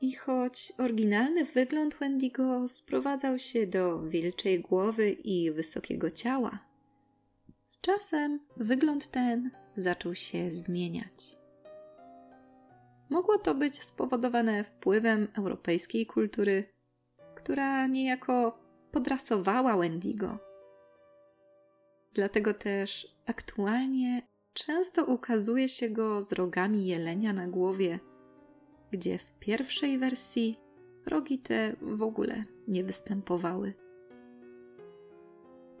I 0.00 0.14
choć 0.14 0.72
oryginalny 0.78 1.44
wygląd 1.44 1.94
Wendigo 1.94 2.68
sprowadzał 2.68 3.38
się 3.38 3.66
do 3.66 4.02
wilczej 4.02 4.60
głowy 4.60 5.10
i 5.10 5.52
wysokiego 5.52 6.10
ciała, 6.10 6.58
z 7.64 7.80
czasem 7.80 8.40
wygląd 8.56 9.10
ten 9.10 9.50
zaczął 9.76 10.14
się 10.14 10.50
zmieniać. 10.50 11.36
Mogło 13.10 13.38
to 13.38 13.54
być 13.54 13.82
spowodowane 13.82 14.64
wpływem 14.64 15.28
europejskiej 15.38 16.06
kultury, 16.06 16.64
która 17.34 17.86
niejako 17.86 18.58
podrasowała 18.92 19.76
Wendigo. 19.76 20.38
Dlatego 22.14 22.54
też 22.54 23.16
aktualnie 23.26 24.22
często 24.56 25.04
ukazuje 25.04 25.68
się 25.68 25.88
go 25.88 26.22
z 26.22 26.32
rogami 26.32 26.86
jelenia 26.86 27.32
na 27.32 27.48
głowie, 27.48 27.98
gdzie 28.90 29.18
w 29.18 29.32
pierwszej 29.38 29.98
wersji 29.98 30.60
rogi 31.06 31.38
te 31.38 31.76
w 31.82 32.02
ogóle 32.02 32.44
nie 32.68 32.84
występowały. 32.84 33.74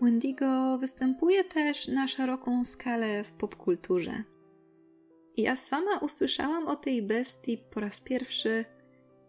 Wendigo 0.00 0.78
występuje 0.78 1.44
też 1.44 1.88
na 1.88 2.08
szeroką 2.08 2.64
skalę 2.64 3.24
w 3.24 3.32
popkulturze. 3.32 4.22
Ja 5.36 5.56
sama 5.56 5.98
usłyszałam 5.98 6.68
o 6.68 6.76
tej 6.76 7.02
bestii 7.02 7.58
po 7.58 7.80
raz 7.80 8.00
pierwszy, 8.00 8.64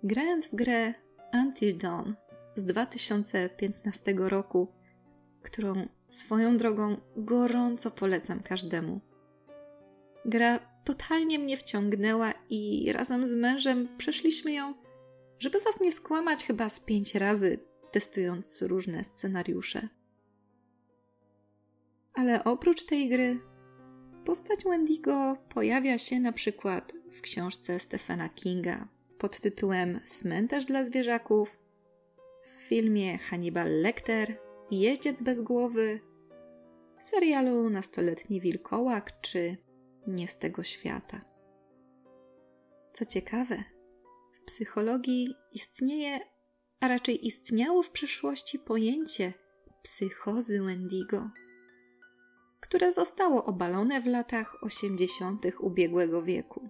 grając 0.03 0.47
w 0.47 0.55
grę 0.55 0.93
Until 1.33 1.77
Dawn 1.77 2.11
z 2.55 2.63
2015 2.63 4.13
roku, 4.17 4.67
którą 5.43 5.73
swoją 6.09 6.57
drogą 6.57 6.97
gorąco 7.15 7.91
polecam 7.91 8.39
każdemu. 8.39 9.06
Gra 10.27 10.59
totalnie 10.83 11.39
mnie 11.39 11.57
wciągnęła 11.57 12.33
i 12.49 12.91
razem 12.91 13.27
z 13.27 13.35
mężem 13.35 13.87
przeszliśmy 13.97 14.53
ją, 14.53 14.73
żeby 15.39 15.59
was 15.59 15.81
nie 15.81 15.91
skłamać, 15.91 16.45
chyba 16.45 16.69
z 16.69 16.79
pięć 16.79 17.15
razy, 17.15 17.59
testując 17.91 18.61
różne 18.61 19.03
scenariusze. 19.03 19.87
Ale 22.13 22.43
oprócz 22.43 22.85
tej 22.85 23.09
gry, 23.09 23.39
postać 24.25 24.63
Wendigo 24.63 25.37
pojawia 25.49 25.97
się 25.97 26.19
na 26.19 26.31
przykład 26.31 26.93
w 27.11 27.21
książce 27.21 27.79
Stephena 27.79 28.29
Kinga 28.29 28.87
pod 29.17 29.39
tytułem 29.39 29.99
Cmentarz 30.03 30.65
dla 30.65 30.83
zwierzaków, 30.83 31.59
w 32.43 32.49
filmie 32.49 33.17
Hannibal 33.17 33.81
Lecter, 33.81 34.37
Jeździec 34.71 35.21
bez 35.21 35.41
głowy, 35.41 35.99
w 36.99 37.03
serialu 37.03 37.69
Nastoletni 37.69 38.41
Wilkołak 38.41 39.21
czy 39.21 39.66
Nie 40.07 40.27
z 40.27 40.37
tego 40.37 40.63
świata. 40.63 41.21
Co 42.93 43.05
ciekawe, 43.05 43.63
w 44.33 44.41
psychologii 44.41 45.35
istnieje, 45.51 46.19
a 46.79 46.87
raczej 46.87 47.27
istniało 47.27 47.83
w 47.83 47.91
przeszłości 47.91 48.59
pojęcie 48.59 49.33
psychozy 49.83 50.63
Wendigo 50.63 51.29
które 52.59 52.91
zostało 52.91 53.45
obalone 53.45 54.01
w 54.01 54.05
latach 54.05 54.63
80. 54.63 55.45
ubiegłego 55.59 56.23
wieku. 56.23 56.69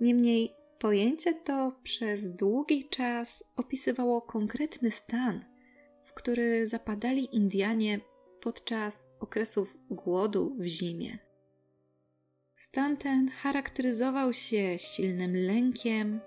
Niemniej 0.00 0.54
pojęcie 0.78 1.34
to 1.34 1.72
przez 1.82 2.36
długi 2.36 2.88
czas 2.88 3.44
opisywało 3.56 4.22
konkretny 4.22 4.90
stan, 4.90 5.44
w 6.04 6.12
który 6.12 6.66
zapadali 6.66 7.36
Indianie 7.36 8.00
podczas 8.40 9.10
okresów 9.20 9.76
głodu 9.90 10.56
w 10.58 10.64
zimie. 10.64 11.18
Stan 12.64 12.96
ten 12.96 13.28
charakteryzował 13.28 14.32
się 14.32 14.78
silnym 14.78 15.36
lękiem, 15.36 16.20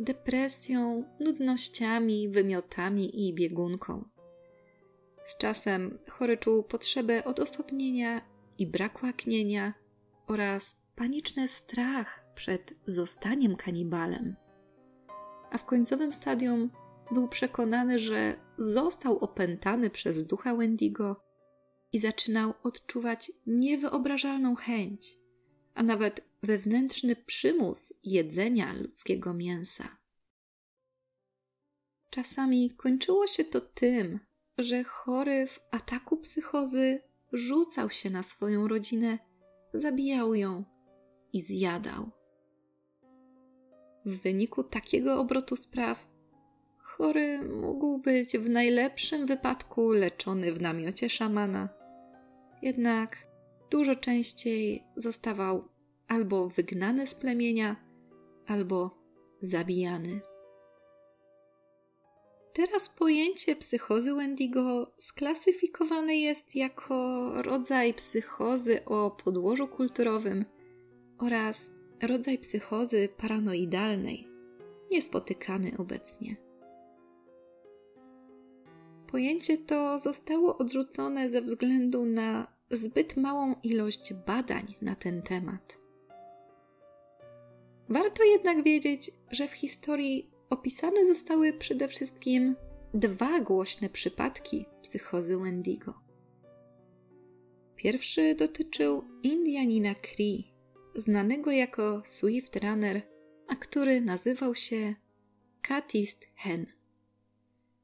depresją, 0.00 1.04
nudnościami, 1.20 2.28
wymiotami 2.28 3.28
i 3.28 3.34
biegunką. 3.34 4.04
Z 5.24 5.38
czasem 5.38 5.98
chory 6.08 6.36
czuł 6.36 6.62
potrzebę 6.62 7.24
odosobnienia 7.24 8.20
i 8.58 8.66
brak 8.66 9.02
łaknienia 9.02 9.74
oraz 10.26 10.86
paniczny 10.96 11.48
strach 11.48 12.24
przed 12.34 12.74
zostaniem 12.86 13.56
kanibalem. 13.56 14.36
A 15.50 15.58
w 15.58 15.64
końcowym 15.64 16.12
stadium 16.12 16.70
był 17.12 17.28
przekonany, 17.28 17.98
że 17.98 18.36
został 18.58 19.18
opętany 19.18 19.90
przez 19.90 20.26
ducha 20.26 20.54
Wendigo 20.54 21.16
i 21.92 21.98
zaczynał 21.98 22.54
odczuwać 22.62 23.32
niewyobrażalną 23.46 24.54
chęć, 24.54 25.19
a 25.74 25.82
nawet 25.82 26.24
wewnętrzny 26.42 27.16
przymus 27.16 27.92
jedzenia 28.04 28.72
ludzkiego 28.72 29.34
mięsa. 29.34 29.96
Czasami 32.10 32.70
kończyło 32.70 33.26
się 33.26 33.44
to 33.44 33.60
tym, 33.60 34.18
że 34.58 34.84
chory 34.84 35.46
w 35.46 35.60
ataku 35.70 36.16
psychozy 36.16 37.00
rzucał 37.32 37.90
się 37.90 38.10
na 38.10 38.22
swoją 38.22 38.68
rodzinę, 38.68 39.18
zabijał 39.74 40.34
ją 40.34 40.64
i 41.32 41.42
zjadał. 41.42 42.10
W 44.04 44.22
wyniku 44.22 44.64
takiego 44.64 45.20
obrotu 45.20 45.56
spraw 45.56 46.08
chory 46.78 47.42
mógł 47.42 47.98
być 47.98 48.38
w 48.38 48.50
najlepszym 48.50 49.26
wypadku 49.26 49.92
leczony 49.92 50.52
w 50.52 50.60
namiocie 50.60 51.10
szamana. 51.10 51.68
Jednak 52.62 53.29
dużo 53.70 53.96
częściej 53.96 54.84
zostawał 54.96 55.68
albo 56.08 56.48
wygnany 56.48 57.06
z 57.06 57.14
plemienia, 57.14 57.76
albo 58.46 58.98
zabijany. 59.40 60.20
Teraz 62.52 62.88
pojęcie 62.88 63.56
psychozy 63.56 64.14
Wendigo 64.14 64.92
sklasyfikowane 64.98 66.16
jest 66.16 66.56
jako 66.56 67.28
rodzaj 67.42 67.94
psychozy 67.94 68.84
o 68.84 69.10
podłożu 69.10 69.68
kulturowym 69.68 70.44
oraz 71.18 71.70
rodzaj 72.02 72.38
psychozy 72.38 73.08
paranoidalnej, 73.16 74.28
niespotykany 74.90 75.72
obecnie. 75.78 76.36
Pojęcie 79.06 79.58
to 79.58 79.98
zostało 79.98 80.58
odrzucone 80.58 81.30
ze 81.30 81.42
względu 81.42 82.06
na 82.06 82.59
zbyt 82.70 83.16
małą 83.16 83.54
ilość 83.62 84.14
badań 84.26 84.74
na 84.82 84.94
ten 84.96 85.22
temat. 85.22 85.78
Warto 87.88 88.24
jednak 88.24 88.64
wiedzieć, 88.64 89.10
że 89.30 89.48
w 89.48 89.52
historii 89.52 90.30
opisane 90.50 91.06
zostały 91.06 91.52
przede 91.52 91.88
wszystkim 91.88 92.56
dwa 92.94 93.40
głośne 93.40 93.88
przypadki 93.88 94.66
psychozy 94.82 95.38
Wendigo. 95.38 95.94
Pierwszy 97.76 98.34
dotyczył 98.34 99.04
Indianina 99.22 99.94
Cree, 99.94 100.54
znanego 100.94 101.50
jako 101.50 102.02
Swift 102.04 102.56
Runner, 102.56 103.02
a 103.48 103.56
który 103.56 104.00
nazywał 104.00 104.54
się 104.54 104.94
Catist 105.62 106.26
Hen. 106.36 106.66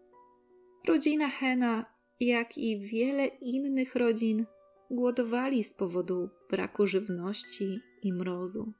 rodzina 0.87 1.29
Hena, 1.29 1.85
jak 2.19 2.57
i 2.57 2.79
wiele 2.79 3.25
innych 3.25 3.95
rodzin, 3.95 4.45
głodowali 4.91 5.63
z 5.63 5.73
powodu 5.73 6.29
braku 6.49 6.87
żywności 6.87 7.79
i 8.03 8.13
mrozu. 8.13 8.73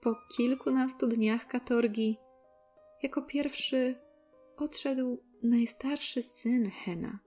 Po 0.00 0.14
kilkunastu 0.36 1.06
dniach 1.06 1.48
katorgi, 1.48 2.16
jako 3.02 3.22
pierwszy 3.22 3.94
odszedł 4.56 5.18
najstarszy 5.42 6.22
syn 6.22 6.70
Hena. 6.70 7.18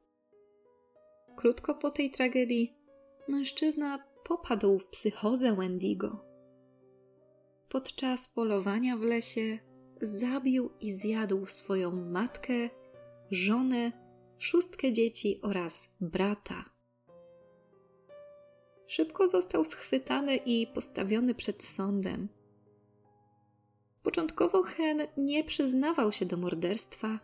Krótko 1.35 1.75
po 1.75 1.91
tej 1.91 2.11
tragedii 2.11 2.75
mężczyzna 3.27 4.03
popadł 4.23 4.79
w 4.79 4.87
psychozę 4.87 5.55
Wendigo. 5.55 6.25
Podczas 7.69 8.27
polowania 8.27 8.97
w 8.97 9.01
lesie 9.01 9.59
zabił 10.01 10.69
i 10.81 10.91
zjadł 10.91 11.45
swoją 11.45 11.91
matkę, 11.91 12.69
żonę, 13.31 13.91
szóstkę 14.37 14.91
dzieci 14.91 15.39
oraz 15.41 15.89
brata. 16.01 16.65
Szybko 18.87 19.27
został 19.27 19.65
schwytany 19.65 20.35
i 20.35 20.67
postawiony 20.67 21.35
przed 21.35 21.63
sądem. 21.63 22.29
Początkowo 24.03 24.63
Hen 24.63 25.01
nie 25.17 25.43
przyznawał 25.43 26.11
się 26.11 26.25
do 26.25 26.37
morderstwa, 26.37 27.19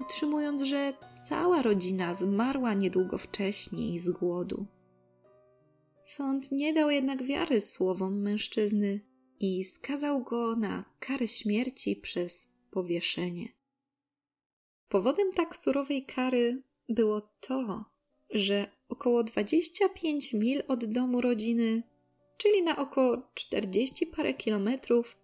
utrzymując, 0.00 0.62
że 0.62 0.92
cała 1.28 1.62
rodzina 1.62 2.14
zmarła 2.14 2.74
niedługo 2.74 3.18
wcześniej 3.18 3.98
z 3.98 4.10
głodu. 4.10 4.66
Sąd 6.04 6.52
nie 6.52 6.72
dał 6.72 6.90
jednak 6.90 7.22
wiary 7.22 7.60
słowom 7.60 8.22
mężczyzny 8.22 9.00
i 9.40 9.64
skazał 9.64 10.24
go 10.24 10.56
na 10.56 10.84
karę 10.98 11.28
śmierci 11.28 11.96
przez 11.96 12.54
powieszenie. 12.70 13.48
Powodem 14.88 15.32
tak 15.32 15.56
surowej 15.56 16.04
kary 16.04 16.62
było 16.88 17.20
to, 17.20 17.84
że 18.30 18.66
około 18.88 19.24
25 19.24 20.34
mil 20.34 20.62
od 20.68 20.84
domu 20.84 21.20
rodziny, 21.20 21.82
czyli 22.36 22.62
na 22.62 22.76
około 22.76 23.22
40 23.34 24.06
parę 24.06 24.34
kilometrów, 24.34 25.16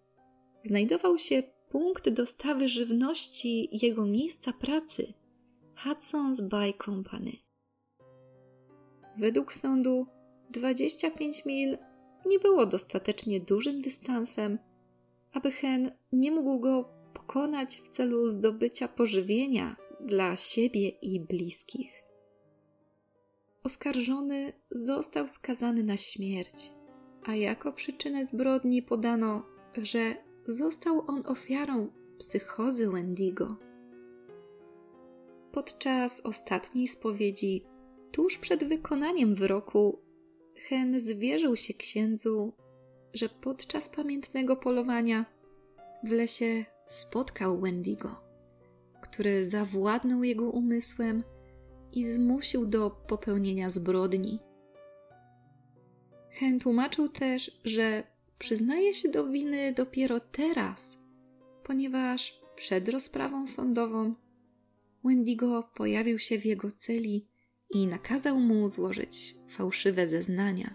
znajdował 0.62 1.18
się 1.18 1.42
punkt 1.70 2.09
dostawy 2.09 2.68
żywności 2.68 3.68
jego 3.87 4.07
miejsca 4.07 4.53
pracy 4.53 5.12
Hudson's 5.85 6.49
Bay 6.49 6.75
Company. 6.85 7.33
Według 9.18 9.55
sądu 9.55 10.07
25 10.51 11.46
mil 11.46 11.79
nie 12.27 12.38
było 12.38 12.66
dostatecznie 12.66 13.40
dużym 13.40 13.81
dystansem, 13.81 14.59
aby 15.33 15.51
Hen 15.51 15.90
nie 16.12 16.33
mógł 16.33 16.61
go 16.61 16.85
pokonać 17.14 17.77
w 17.77 17.88
celu 17.88 18.29
zdobycia 18.29 18.88
pożywienia 18.88 19.77
dla 20.01 20.37
siebie 20.37 20.88
i 20.88 21.20
bliskich. 21.20 22.03
Oskarżony 23.64 24.53
został 24.70 25.29
skazany 25.29 25.83
na 25.83 25.96
śmierć, 25.96 26.73
a 27.27 27.35
jako 27.35 27.73
przyczynę 27.73 28.25
zbrodni 28.25 28.83
podano, 28.83 29.42
że 29.83 30.14
został 30.52 31.04
on 31.06 31.22
ofiarą 31.26 31.88
psychozy 32.18 32.90
Wendigo. 32.90 33.56
Podczas 35.52 36.20
ostatniej 36.20 36.88
spowiedzi, 36.88 37.64
tuż 38.12 38.38
przed 38.38 38.64
wykonaniem 38.64 39.34
wyroku, 39.34 39.98
Hen 40.68 41.00
zwierzył 41.00 41.56
się 41.56 41.74
księdzu, 41.74 42.52
że 43.14 43.28
podczas 43.28 43.88
pamiętnego 43.88 44.56
polowania 44.56 45.24
w 46.04 46.10
lesie 46.10 46.64
spotkał 46.86 47.60
Wendigo, 47.60 48.24
który 49.02 49.44
zawładnął 49.44 50.24
jego 50.24 50.50
umysłem 50.50 51.24
i 51.92 52.04
zmusił 52.04 52.66
do 52.66 52.90
popełnienia 52.90 53.70
zbrodni. 53.70 54.38
Hen 56.30 56.60
tłumaczył 56.60 57.08
też, 57.08 57.60
że 57.64 58.02
przyznaje 58.40 58.94
się 58.94 59.09
do 59.09 59.29
winy 59.29 59.72
dopiero 59.72 60.20
teraz, 60.20 60.98
ponieważ 61.62 62.40
przed 62.55 62.88
rozprawą 62.88 63.46
sądową 63.46 64.14
Wendigo 65.05 65.70
pojawił 65.74 66.18
się 66.18 66.38
w 66.38 66.46
jego 66.46 66.72
celi 66.72 67.29
i 67.70 67.87
nakazał 67.87 68.40
mu 68.40 68.68
złożyć 68.68 69.37
fałszywe 69.48 70.09
zeznania. 70.09 70.74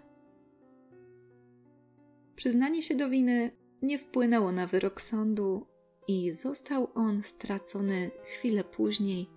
Przyznanie 2.35 2.81
się 2.81 2.95
do 2.95 3.09
winy 3.09 3.51
nie 3.81 3.99
wpłynęło 3.99 4.51
na 4.51 4.67
wyrok 4.67 5.01
sądu 5.01 5.67
i 6.07 6.31
został 6.31 6.87
on 6.93 7.23
stracony 7.23 8.11
chwilę 8.23 8.63
później 8.63 9.27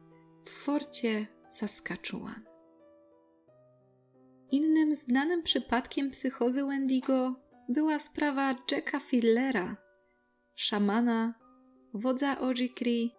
w 0.45 0.51
forcie 0.51 1.27
Saskatchewan. 1.49 2.45
Innym 4.51 4.95
znanym 4.95 5.43
przypadkiem 5.43 6.11
psychozy 6.11 6.65
Wendigo 6.65 7.48
była 7.69 7.99
sprawa 7.99 8.55
Jacka 8.71 9.01
Fiddlera, 9.01 9.77
szamana, 10.55 11.35
wodza 11.95 12.41
Ojikri 12.41 13.15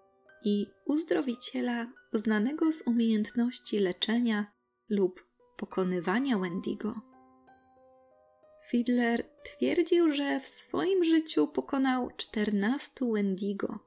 i 0.45 0.65
uzdrowiciela 0.85 1.87
znanego 2.13 2.71
z 2.71 2.81
umiejętności 2.81 3.79
leczenia 3.79 4.53
lub 4.89 5.25
pokonywania 5.57 6.37
Wendigo. 6.37 7.01
Fiddler 8.69 9.23
twierdził, 9.43 10.11
że 10.15 10.39
w 10.39 10.47
swoim 10.47 11.03
życiu 11.03 11.47
pokonał 11.47 12.09
14 12.17 13.05
Wendigo. 13.13 13.79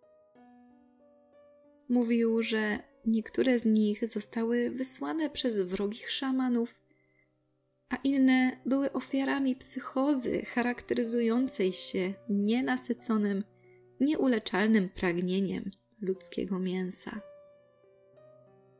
Mówił, 1.88 2.42
że 2.42 2.78
niektóre 3.06 3.58
z 3.58 3.64
nich 3.64 4.08
zostały 4.08 4.70
wysłane 4.70 5.30
przez 5.30 5.60
wrogich 5.60 6.10
szamanów, 6.10 6.81
a 7.92 7.96
inne 7.96 8.56
były 8.66 8.92
ofiarami 8.92 9.56
psychozy 9.56 10.44
charakteryzującej 10.44 11.72
się 11.72 12.14
nienasyconym, 12.28 13.44
nieuleczalnym 14.00 14.88
pragnieniem 14.88 15.70
ludzkiego 16.00 16.58
mięsa. 16.58 17.20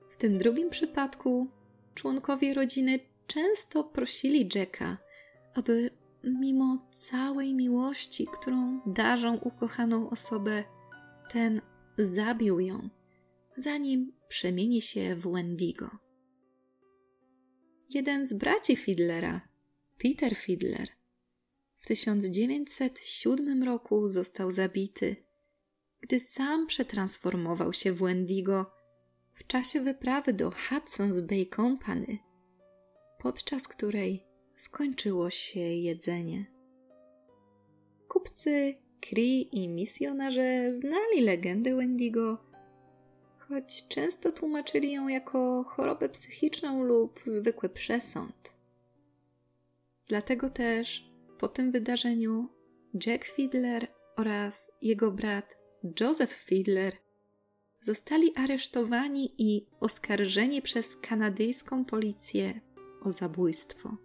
W 0.09 0.17
tym 0.17 0.39
drugim 0.39 0.71
przypadku 0.71 1.49
członkowie 1.95 2.55
rodziny 2.55 3.01
często 3.27 3.85
prosili 3.85 4.49
Jacka, 4.55 4.99
aby 5.55 5.91
mimo 6.25 6.89
całej 6.91 7.55
miłości, 7.55 8.27
którą 8.33 8.81
darzą 8.87 9.37
ukochaną 9.37 10.11
osobę, 10.11 10.65
ten 11.31 11.61
zabił 11.99 12.61
ją, 12.61 12.89
zanim 13.57 14.13
przemieni 14.29 14.83
się 14.83 15.17
w 15.17 15.33
Wendigo. 15.33 16.02
Jeden 17.95 18.27
z 18.27 18.35
braci 18.35 18.77
Fiddlera, 18.77 19.41
Peter 19.99 20.37
Fiddler, 20.37 20.89
w 21.77 21.87
1907 21.87 23.63
roku 23.63 24.09
został 24.09 24.51
zabity, 24.51 25.17
gdy 26.01 26.21
sam 26.21 26.67
przetransformował 26.67 27.73
się 27.73 27.93
w 27.93 27.99
Wendigo 27.99 28.71
w 29.33 29.47
czasie 29.47 29.81
wyprawy 29.81 30.33
do 30.33 30.51
Hudson's 30.51 31.21
Bay 31.21 31.47
Company, 31.57 32.19
podczas 33.19 33.69
której 33.69 34.27
skończyło 34.57 35.31
się 35.31 35.61
jedzenie. 35.61 36.47
Kupcy, 38.09 38.75
Cree 39.01 39.49
i 39.53 39.69
misjonarze 39.69 40.75
znali 40.75 41.21
legendę 41.21 41.77
Wendigo, 41.77 42.52
choć 43.53 43.89
często 43.89 44.33
tłumaczyli 44.33 44.93
ją 44.93 45.09
jako 45.09 45.65
chorobę 45.65 46.09
psychiczną 46.09 46.83
lub 46.83 47.21
zwykły 47.27 47.69
przesąd. 47.69 48.53
Dlatego 50.09 50.51
też 50.51 51.13
po 51.39 51.49
tym 51.49 51.71
wydarzeniu 51.71 52.49
Jack 53.07 53.25
Fiddler 53.25 53.87
oraz 54.17 54.71
jego 54.83 55.11
brat 55.11 55.57
Joseph 56.01 56.33
Fiddler 56.33 56.97
zostali 57.81 58.37
aresztowani 58.37 59.35
i 59.39 59.67
oskarżeni 59.81 60.63
przez 60.63 60.97
kanadyjską 60.97 61.85
policję 61.85 62.61
o 63.03 63.13
zabójstwo. 63.13 63.97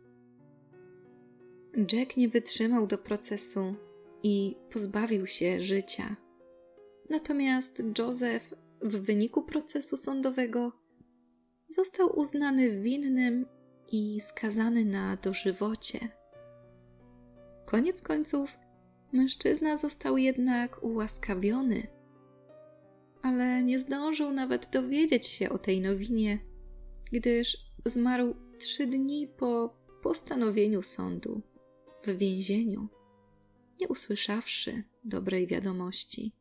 Jack 1.94 2.18
nie 2.18 2.30
wytrzymał 2.30 2.88
do 2.88 2.98
procesu 2.98 3.76
i 4.24 4.56
pozbawił 4.70 5.28
się 5.28 5.62
życia. 5.62 6.16
Natomiast 7.10 7.82
Joseph 7.98 8.54
w 8.82 9.02
wyniku 9.02 9.44
procesu 9.44 9.98
sądowego 9.98 10.72
został 11.70 12.20
uznany 12.20 12.82
winnym 12.82 13.46
i 13.92 14.22
skazany 14.22 14.86
na 14.86 15.16
dożywocie. 15.16 16.00
Koniec 17.66 18.02
końców, 18.02 18.58
mężczyzna 19.14 19.78
został 19.78 20.18
jednak 20.18 20.84
ułaskawiony, 20.84 21.88
ale 23.22 23.64
nie 23.64 23.80
zdążył 23.80 24.32
nawet 24.32 24.70
dowiedzieć 24.70 25.26
się 25.26 25.50
o 25.50 25.58
tej 25.58 25.82
nowinie, 25.82 26.40
gdyż 27.12 27.58
zmarł 27.86 28.36
trzy 28.58 28.88
dni 28.88 29.28
po 29.28 29.78
postanowieniu 30.02 30.82
sądu 30.82 31.42
w 32.04 32.18
więzieniu, 32.18 32.88
nie 33.82 33.88
usłyszawszy 33.88 34.84
dobrej 35.04 35.48
wiadomości. 35.48 36.32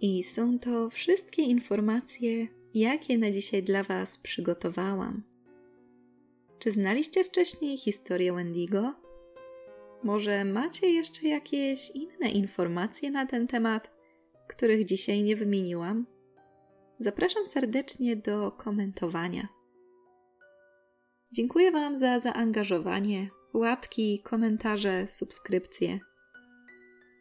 I 0.00 0.24
są 0.24 0.58
to 0.58 0.90
wszystkie 0.90 1.42
informacje, 1.42 2.48
jakie 2.74 3.18
na 3.18 3.30
dzisiaj 3.30 3.62
dla 3.62 3.82
Was 3.82 4.18
przygotowałam. 4.18 5.22
Czy 6.58 6.70
znaliście 6.70 7.24
wcześniej 7.24 7.78
historię 7.78 8.32
Wendigo? 8.32 8.94
Może 10.02 10.44
macie 10.44 10.90
jeszcze 10.90 11.28
jakieś 11.28 11.90
inne 11.90 12.30
informacje 12.30 13.10
na 13.10 13.26
ten 13.26 13.46
temat, 13.46 13.90
których 14.48 14.84
dzisiaj 14.84 15.22
nie 15.22 15.36
wymieniłam? 15.36 16.06
Zapraszam 16.98 17.46
serdecznie 17.46 18.16
do 18.16 18.52
komentowania. 18.52 19.48
Dziękuję 21.32 21.70
Wam 21.70 21.96
za 21.96 22.18
zaangażowanie, 22.18 23.30
łapki, 23.54 24.22
komentarze, 24.22 25.08
subskrypcje. 25.08 26.00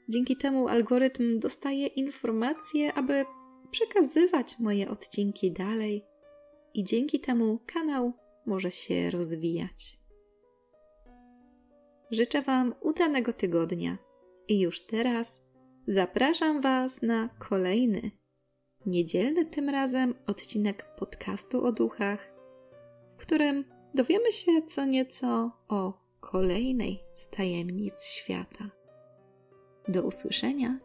Dzięki 0.09 0.37
temu 0.37 0.67
algorytm 0.67 1.39
dostaje 1.39 1.87
informacje, 1.87 2.93
aby 2.93 3.25
przekazywać 3.71 4.59
moje 4.59 4.89
odcinki 4.89 5.51
dalej, 5.51 6.05
i 6.73 6.83
dzięki 6.83 7.19
temu 7.19 7.59
kanał 7.65 8.13
może 8.45 8.71
się 8.71 9.11
rozwijać. 9.11 9.99
Życzę 12.11 12.41
Wam 12.41 12.75
udanego 12.81 13.33
tygodnia 13.33 13.97
i 14.47 14.59
już 14.59 14.85
teraz 14.85 15.41
zapraszam 15.87 16.61
Was 16.61 17.01
na 17.01 17.29
kolejny, 17.49 18.11
niedzielny 18.85 19.45
tym 19.45 19.69
razem 19.69 20.13
odcinek 20.27 20.95
podcastu 20.95 21.65
o 21.65 21.71
duchach, 21.71 22.31
w 23.11 23.15
którym 23.17 23.65
dowiemy 23.93 24.31
się 24.31 24.51
co 24.67 24.85
nieco 24.85 25.51
o 25.67 25.93
kolejnej 26.19 26.99
z 27.15 27.29
tajemnic 27.29 28.05
świata. 28.05 28.84
Do 29.87 30.03
usłyszenia 30.03 30.77